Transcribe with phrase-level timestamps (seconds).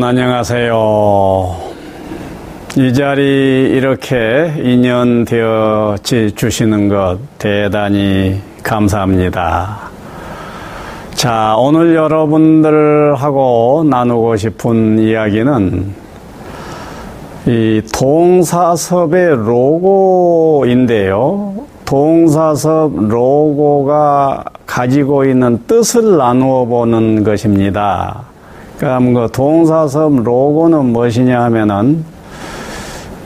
[0.00, 1.56] 여러분 안녕하세요.
[2.78, 5.96] 이 자리 이렇게 인연되어
[6.34, 9.90] 주시는 것 대단히 감사합니다.
[11.10, 15.94] 자, 오늘 여러분들하고 나누고 싶은 이야기는
[17.48, 19.36] 이 동사섭의
[20.56, 21.16] 로고인데요.
[21.84, 28.29] 동사섭 로고가 가지고 있는 뜻을 나누어 보는 것입니다.
[28.80, 32.02] 그럼 그 동사섭 로고는 무엇이냐 하면은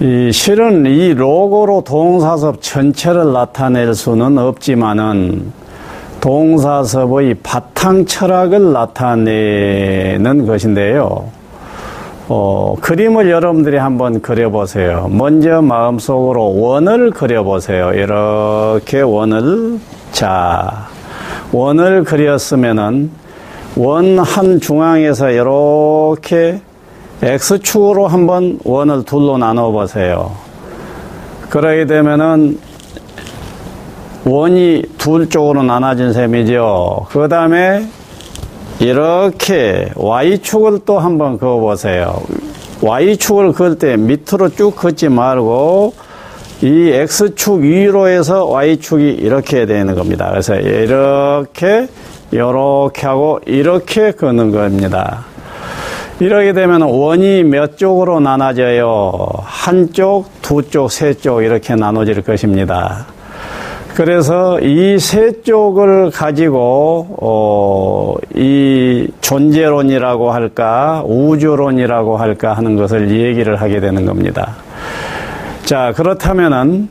[0.00, 5.52] 이 실은 이 로고로 동사섭 전체를 나타낼 수는 없지만은
[6.20, 11.26] 동사섭의 바탕 철학을 나타내는 것인데요.
[12.28, 15.08] 어, 그림을 여러분들이 한번 그려보세요.
[15.12, 17.92] 먼저 마음속으로 원을 그려보세요.
[17.92, 19.78] 이렇게 원을,
[20.10, 20.88] 자,
[21.52, 23.23] 원을 그렸으면은
[23.76, 26.60] 원 한 중앙에서 이렇게
[27.22, 30.32] X축으로 한번 원을 둘로 나눠 보세요.
[31.48, 32.58] 그러게 되면은
[34.24, 37.06] 원이 둘 쪽으로 나눠진 셈이죠.
[37.10, 37.86] 그 다음에
[38.80, 42.22] 이렇게 Y축을 또 한번 그어 보세요.
[42.80, 45.94] Y축을 그을 때 밑으로 쭉 긋지 말고
[46.62, 50.28] 이 X축 위로 해서 Y축이 이렇게 되는 겁니다.
[50.30, 51.88] 그래서 이렇게
[52.34, 55.24] 이렇게 하고 이렇게 긋는 겁니다.
[56.20, 59.22] 이렇게 되면 원이 몇 쪽으로 나눠져요?
[59.44, 63.06] 한쪽, 두 쪽, 세 쪽 이렇게 나눠질 것입니다.
[63.94, 73.78] 그래서 이 세 쪽을 가지고 어, 이 존재론이라고 할까 우주론이라고 할까 하는 것을 얘기를 하게
[73.78, 74.56] 되는 겁니다.
[75.64, 76.88] 자 그렇다면은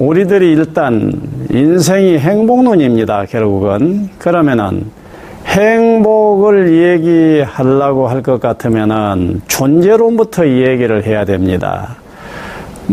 [0.00, 1.12] 우리들이 일단
[1.50, 3.26] 인생이 행복론입니다.
[3.26, 4.86] 결국은 그러면은
[5.46, 11.96] 행복을 얘기하려고 할 것 같으면은 존재론부터 얘기를 해야 됩니다.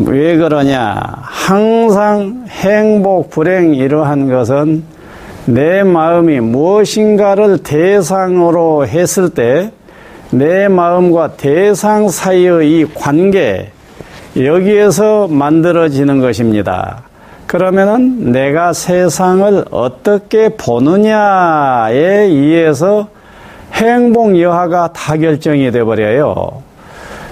[0.05, 0.99] 왜 그러냐?
[1.21, 4.83] 항상 행복, 불행 이러한 것은
[5.45, 9.71] 내 마음이 무엇인가를 대상으로 했을 때
[10.31, 13.71] 내 마음과 대상 사이의 이 관계,
[14.45, 17.03] 여기에서 만들어지는 것입니다.
[17.47, 23.07] 그러면은 내가 세상을 어떻게 보느냐에 의해서
[23.73, 26.61] 행복 여하가 다 결정이 돼 버려요.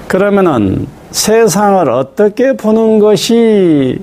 [0.08, 4.00] 그러면은 세상을 어떻게 보는 것이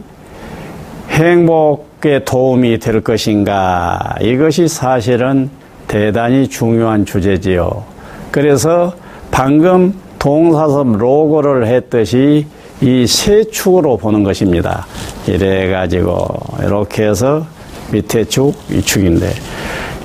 [1.11, 4.17] 행복에 도움이 될 것인가?
[4.21, 5.51] 이것이 사실은
[5.87, 7.85] 대단히 중요한 주제지요.
[8.31, 8.95] 그래서
[9.31, 12.47] 방금 동사섭 로고를 했듯이
[12.83, 14.87] 이 세 축으로 보는 것입니다.
[15.27, 16.27] 이래 가지고
[16.61, 17.47] 이렇게 해서
[17.93, 19.31] 밑에 축, 위 축인데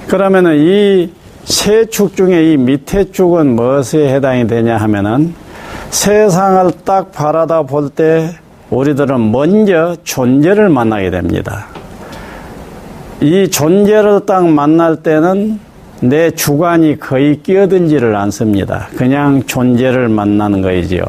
[0.08, 1.10] 그러면은 이
[1.46, 5.34] 세 축 중에 이 밑에 축은 무엇에 해당이 되냐 하면은
[5.90, 8.32] 세상을 딱 바라다 볼 때
[8.70, 11.68] 우리들은 먼저 존재를 만나게 됩니다.
[13.22, 15.60] 이 존재를 딱 만날 때는
[16.02, 18.90] 내 주관이 거의 끼어들지를 않습니다.
[18.98, 21.02] 그냥 존재를 만나는 거이지요.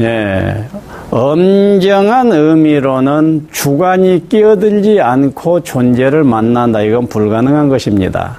[0.00, 0.64] 예.
[1.10, 6.80] 엄정한 의미로는 주관이 끼어들지 않고 존재를 만난다.
[6.80, 8.38] 이건 불가능한 것입니다.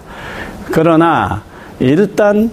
[0.72, 1.44] 그러나
[1.80, 2.50] 일단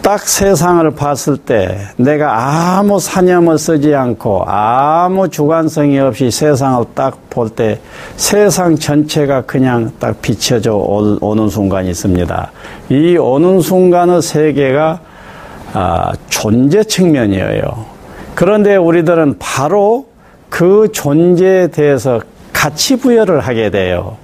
[0.00, 7.48] 딱 세상을 봤을 때 내가 아무 사념을 쓰지 않고 아무 주관성이 없이 세상을 딱 볼
[7.48, 7.80] 때
[8.16, 12.50] 세상 전체가 그냥 딱 비춰져 오는 순간이 있습니다.
[12.88, 15.00] 이 오는 순간의 세계가
[15.72, 17.89] 아, 존재 측면이에요.
[18.40, 20.06] 그런데 우리들은 바로
[20.48, 22.22] 그 존재에 대해서
[22.54, 24.16] 가치 부여를 하게 돼요.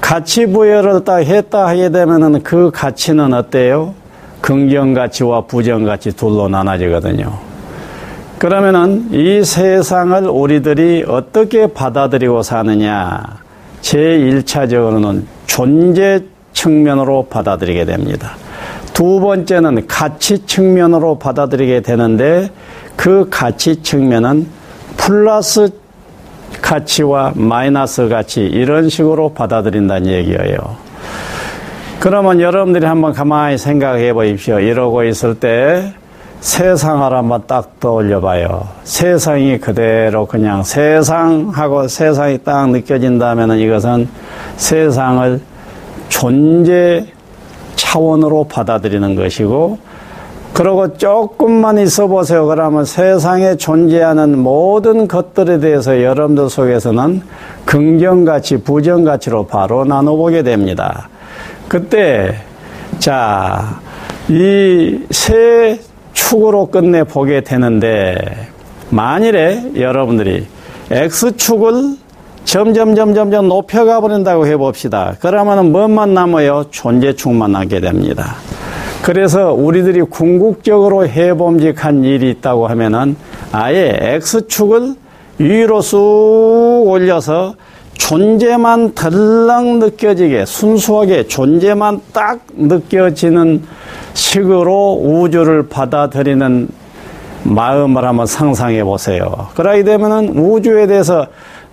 [0.00, 3.94] 가치 부여를 딱 했다 하게 되면은 그 가치는 어때요?
[4.40, 7.36] 긍정 가치와 부정 가치 둘로 나눠지거든요.
[8.38, 13.20] 그러면은 이 세상을 우리들이 어떻게 받아들이고 사느냐?
[13.80, 16.20] 제1차적으로는 존재
[16.52, 18.36] 측면으로 받아들이게 됩니다.
[18.92, 22.50] 두 번째는 가치 측면으로 받아들이게 되는데
[23.02, 24.46] 그 가치 측면은
[24.96, 25.72] 플러스
[26.60, 30.76] 가치와 마이너스 가치 이런 식으로 받아들인다는 얘기예요.
[31.98, 34.60] 그러면 여러분들이 한번 가만히 생각해 보십시오.
[34.60, 35.92] 이러고 있을 때
[36.38, 38.68] 세상을 한번 딱 떠올려 봐요.
[38.84, 44.08] 세상이 그대로 그냥 세상하고 세상이 딱 느껴진다면 이것은
[44.58, 45.40] 세상을
[46.08, 47.04] 존재
[47.74, 49.90] 차원으로 받아들이는 것이고
[50.54, 52.46] 그러고 조금만 있어 보세요.
[52.46, 57.22] 그러면 세상에 존재하는 모든 것들에 대해서 여러분들 속에서는
[57.64, 61.08] 긍정가치, 부정가치로 바로 나눠보게 됩니다.
[61.68, 62.34] 그때,
[62.98, 63.80] 자,
[64.28, 65.80] 이 세
[66.12, 68.16] 축으로 끝내 보게 되는데
[68.90, 70.46] 만일에 여러분들이
[70.90, 71.96] X축을
[72.44, 75.14] 점점 점점 점 높여가 버린다고 해봅시다.
[75.20, 76.64] 그러면은 뭐만 남아요?
[76.70, 78.36] 존재축만 남게 됩니다.
[79.02, 83.16] 그래서 우리들이 궁극적으로 해봄직한 일이 있다고 하면은
[83.50, 84.94] 아예 X축을
[85.38, 87.54] 위로 쑥 올려서
[87.94, 93.62] 존재만 덜렁 느껴지게 순수하게 존재만 딱 느껴지는
[94.14, 96.68] 식으로 우주를 받아들이는
[97.44, 99.48] 마음을 한번 상상해 보세요.
[99.56, 101.26] 그러게 되면은 우주에 대해서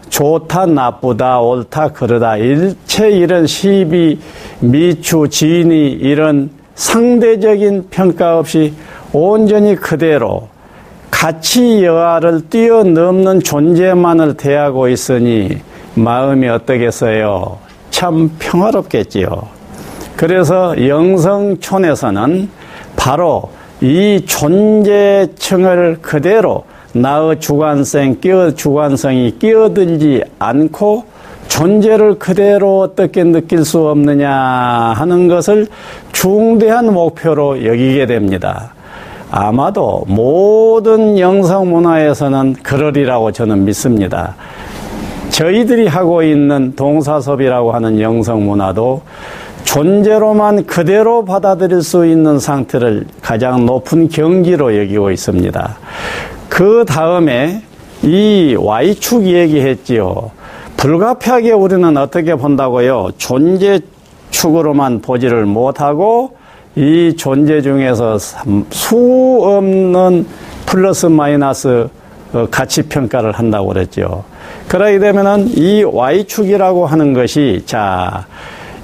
[0.10, 4.20] 좋다, 나쁘다, 옳다, 그러다, 일체 이런 시비,
[4.60, 8.74] 미추, 진위, 이런 상대적인 평가 없이
[9.12, 10.48] 온전히 그대로
[11.12, 15.58] 가치 여하를 뛰어넘는 존재만을 대하고 있으니
[15.96, 17.58] 마음이 어떠겠어요?
[17.92, 19.28] 참 평화롭겠지요.
[20.16, 22.50] 그래서 영성촌에서는
[22.96, 31.04] 바로 이 존재층을 그대로 나의 주관성, 끼어, 주관성이 끼어들지 않고
[31.50, 35.68] 존재를 그대로 어떻게 느낄 수 없느냐 하는 것을
[36.13, 38.74] 중대한 목표로 여기게 됩니다.
[39.30, 44.36] 아마도 모든 영상 문화에서는 그러리라고 저는 믿습니다.
[45.30, 49.02] 저희들이 하고 있는 동사섭이라고 하는 영성 문화도
[49.63, 55.78] 존재로만 그대로 받아들일 수 있는 상태를 가장 높은 경지로 여기고 있습니다.
[56.48, 57.62] 그 다음에
[58.02, 60.31] 이 Y축 얘기했지요.
[60.80, 63.10] 불가피하게 우리는 어떻게 본다고요?
[63.18, 63.81] 존재
[64.31, 66.38] 축으로만 보지를 못하고
[66.78, 70.26] 이 존재 중에서 수 없는
[70.66, 71.90] 플러스 마이너스
[72.31, 74.24] 어, 가치 평가를 한다고 그랬죠.
[74.70, 78.26] 그러게 되면은 이 Y축이라고 하는 것이 자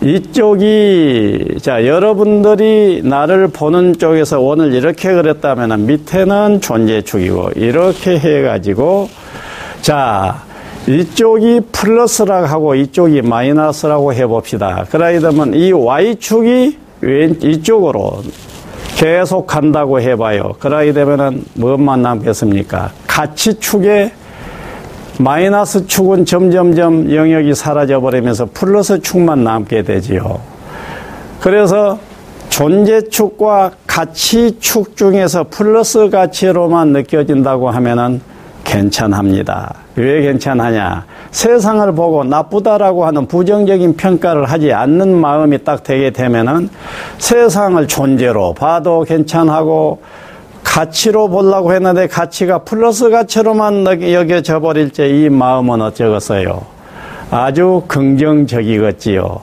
[0.02, 9.08] 이쪽이 자 여러분들이 나를 보는 쪽에서 오늘 이렇게 그랬다면 밑에는 존재축이고 이렇게 해가지고
[9.82, 10.45] 자
[10.88, 14.86] 이쪽이 플러스라고 하고 이쪽이 마이너스라고 해봅시다.
[14.90, 18.22] 그러게 되면 이 Y축이 왼 이쪽으로
[18.96, 20.54] 계속 간다고 해봐요.
[20.60, 22.92] 그러게 되면은 뭐만 남겠습니까?
[23.08, 24.12] 가치축에
[25.20, 30.40] 마이너스 축은 점점점 영역이 사라져 버리면서 플러스 축만 남게 되지요.
[31.40, 31.98] 그래서
[32.50, 38.22] 존재축과 가치축 중에서 플러스 가치로만 느껴진다고 하면은
[38.66, 39.74] 괜찮합니다.
[39.96, 41.06] 왜 괜찮하냐?
[41.32, 46.70] 세상을 보고 나쁘다라고 하는 부정적인 평가를 하지 않는 마음이 딱 되게 되면은
[47.18, 50.02] 세상을 존재로 봐도 괜찮하고
[50.64, 56.62] 가치로 보려고 했는데 가치가 플러스 가치로만 여겨져 버릴 때 이 마음은 어쩌겠어요?
[57.32, 59.40] 아주 긍정적이겠지요.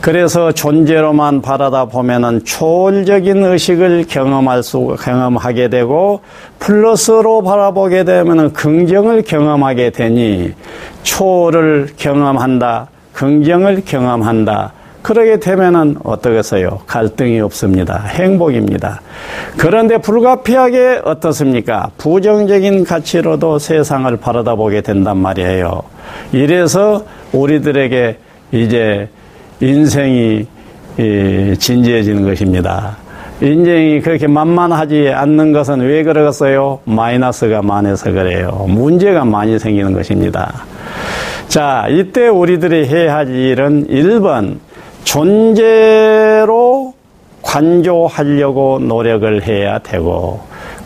[0.00, 6.20] 그래서 존재로만 바라다 보면은 초월적인 의식을 경험할 수, 경험하게 되고,
[6.58, 10.52] 플러스로 바라보게 되면은 긍정을 경험하게 되니,
[11.02, 14.72] 초월을 경험한다, 긍정을 경험한다.
[15.04, 16.80] 그러게 되면은 어떠겠어요?
[16.86, 18.04] 갈등이 없습니다.
[18.06, 19.02] 행복입니다.
[19.58, 21.90] 그런데 불가피하게 어떻습니까?
[21.98, 25.82] 부정적인 가치로도 세상을 바라다 보게 된단 말이에요.
[26.32, 28.16] 이래서 우리들에게
[28.52, 29.10] 이제
[29.64, 30.46] 인생이
[31.58, 32.98] 진지해지는 것입니다.
[33.40, 36.80] 인생이 그렇게 만만하지 않는 것은 왜 그러겠어요?
[36.84, 38.66] 마이너스가 많아서 그래요.
[38.68, 40.64] 문제가 많이 생기는 것입니다.
[41.48, 44.58] 자, 이때 우리들이 해야 할 일은 1번,
[45.04, 46.94] 존재로
[47.42, 50.40] 관조하려고 노력을 해야 되고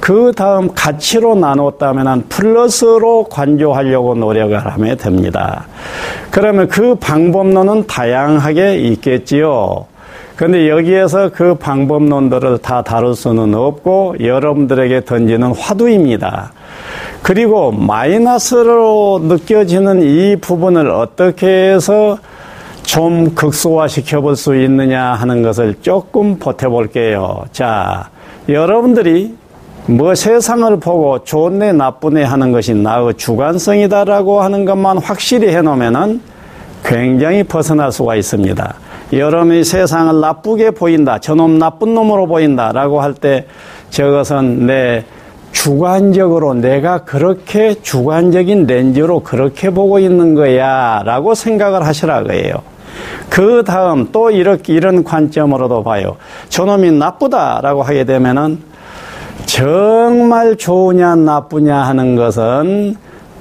[0.09, 5.67] 그 다음 가치로 나눴다면 플러스로 관조하려고 노력을 하면 됩니다.
[6.31, 9.85] 그러면 그 방법론은 다양하게 있겠지요.
[10.35, 16.53] 근데 여기에서 그 방법론들을 다 다룰 수는 없고 여러분들에게 던지는 화두입니다.
[17.21, 22.17] 그리고 마이너스로 느껴지는 이 부분을 어떻게 해서
[22.83, 27.45] 좀 극소화시켜 볼 수 있느냐 하는 것을 조금 보태볼게요.
[27.53, 28.09] 자,
[28.49, 29.37] 여러분들이
[29.89, 36.21] 뭐 세상을 보고 좋네 나쁘네 하는 것이 나의 주관성이다라고 하는 것만 확실히 해놓으면은
[36.85, 38.75] 굉장히 벗어날 수가 있습니다.
[39.15, 43.47] 여러분이 세상을 나쁘게 보인다, 저놈 나쁜 놈으로 보인다라고 할 때
[43.89, 45.05] 저것은 내
[45.53, 52.57] 주관적으로 내가 그렇게 주관적인 렌즈로 그렇게 보고 있는 거야 라고 생각을 하시라 고해요
[53.31, 56.17] 그 다음 또 이렇게 이런 관점으로도 봐요.
[56.51, 58.68] 저놈이 나쁘다라고 하게 되면은
[59.47, 62.97] 정말 좋으냐 나쁘냐 하는 것은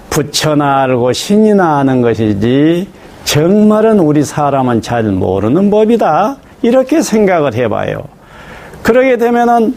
[0.09, 2.87] 부처나 알고 신이나 하는 것이지
[3.25, 6.37] 정말은 우리 사람은 잘 모르는 법이다.
[6.61, 8.03] 이렇게 생각을 해봐요.
[8.81, 9.75] 그러게 되면은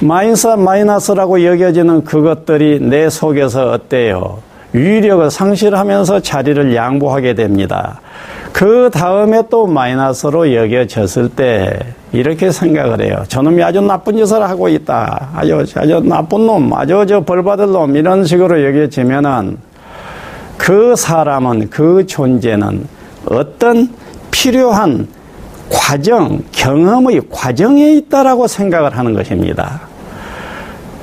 [0.00, 4.38] 마이너스, 마이너스라고 여겨지는 그것들이 내 속에서 어때요?
[4.72, 8.00] 위력을 상실하면서 자리를 양보하게 됩니다.
[8.54, 11.76] 그 다음에 또 마이너스로 여겨졌을 때
[12.12, 13.24] 이렇게 생각을 해요.
[13.26, 15.30] 저놈이 아주 나쁜 짓을 하고 있다.
[15.34, 19.58] 아주, 아주 나쁜 놈, 아주 저 벌 받을 놈, 이런 식으로 여겨지면은
[20.56, 22.86] 그 사람은, 그 존재는
[23.28, 23.88] 어떤
[24.30, 25.08] 필요한
[25.68, 29.80] 과정, 경험의 과정에 있다라고 생각을 하는 것입니다.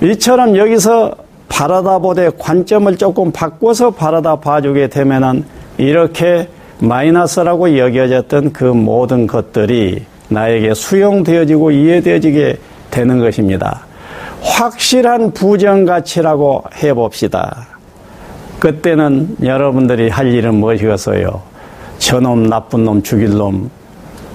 [0.01, 1.15] 이처럼 여기서
[1.49, 5.43] 바라다 보되 관점을 조금 바꿔서 바라다 봐주게 되면은
[5.77, 6.47] 이렇게
[6.81, 12.57] 마이너스라고 여겨졌던 그 모든 것들이 나에게 수용되어지고 이해되어지게
[12.89, 13.81] 되는 것입니다.
[14.41, 17.67] 확실한 부정가치라고 해봅시다.
[18.59, 21.41] 그때는 여러분들이 할 일은 무엇이겠어요?
[21.99, 23.69] 저놈, 나쁜 놈, 죽일 놈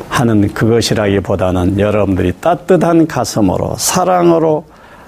[0.09, 4.65] 하는 그것이라기보다는 여러분들이 따뜻한 가슴으로, 사랑으로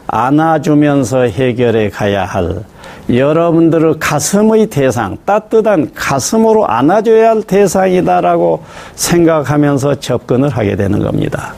[0.09, 2.65] 안아주면서 해결해 가야 할
[3.11, 8.63] 여러분들의 가슴의 대상, 따뜻한 가슴으로 안아줘야 할 대상이다라고
[8.95, 11.55] 생각하면서 접근을 하게 되는 겁니다.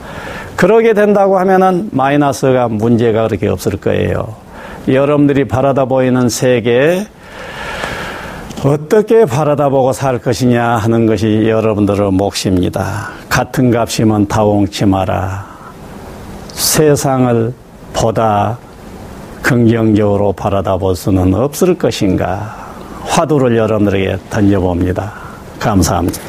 [0.54, 4.34] 그러게 된다고 하면은 마이너스가 문제가 그렇게 없을 거예요.
[4.86, 7.06] 여러분들이 바라다 보이는 세계,
[8.64, 13.08] 어떻게 바라다보고 살 것이냐 하는 것이 여러분들의 몫입니다.
[13.28, 15.46] 같은 값이면 다홍치 마라.
[16.48, 17.54] 세상을
[17.92, 18.58] 보다
[19.42, 22.56] 긍정적으로 바라다볼 수는 없을 것인가
[23.02, 25.12] 화두를 여러분들에게 던져봅니다.
[25.58, 26.20] 감사합니다.